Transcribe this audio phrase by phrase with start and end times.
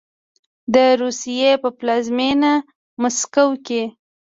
[0.73, 2.53] د روسیې په پلازمینه
[3.01, 3.83] مسکو کې